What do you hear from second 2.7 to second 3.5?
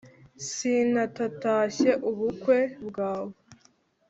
bwawe!"